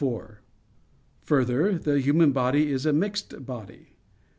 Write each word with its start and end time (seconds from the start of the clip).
4: 0.03 0.41
Further, 1.21 1.77
the 1.77 1.99
human 2.01 2.31
body 2.31 2.71
is 2.71 2.87
a 2.87 2.91
mixed 2.91 3.45
body. 3.45 3.97